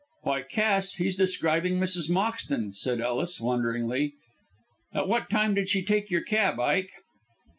"Why, 0.23 0.41
Cass, 0.41 0.93
he 0.95 1.05
is 1.05 1.15
describing 1.15 1.77
Mrs. 1.79 2.09
Moxton," 2.09 2.73
said 2.73 2.99
Ellis, 2.99 3.39
wonderingly. 3.39 4.15
"At 4.95 5.07
what 5.07 5.29
time 5.29 5.53
did 5.53 5.69
she 5.69 5.83
take 5.83 6.09
your 6.09 6.23
cab, 6.23 6.59
Ike?" 6.59 6.89